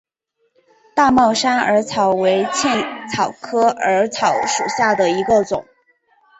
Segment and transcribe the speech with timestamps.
[0.95, 5.63] 大帽山耳草为茜草科耳草属下的一个种。